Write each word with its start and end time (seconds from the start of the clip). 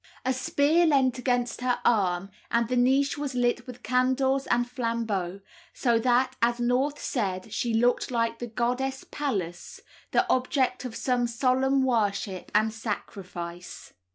A 0.25 0.33
spear 0.33 0.87
leant 0.87 1.19
against 1.19 1.61
her 1.61 1.79
arm, 1.85 2.31
and 2.49 2.67
the 2.67 2.75
niche 2.75 3.19
was 3.19 3.35
lit 3.35 3.67
with 3.67 3.83
candles 3.83 4.47
and 4.47 4.67
flambeaux, 4.67 5.41
so 5.73 5.99
that, 5.99 6.35
as 6.41 6.59
North 6.59 6.99
said, 6.99 7.53
she 7.53 7.75
looked 7.75 8.09
like 8.09 8.39
the 8.39 8.47
goddess 8.47 9.05
Pallas, 9.11 9.79
the 10.09 10.27
object 10.27 10.85
of 10.85 10.95
some 10.95 11.27
solemn 11.27 11.83
worship 11.83 12.51
and 12.55 12.73
sacrifice. 12.73 13.93